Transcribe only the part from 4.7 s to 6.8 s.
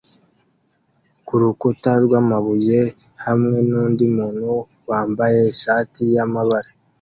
wambaye ishati yamabara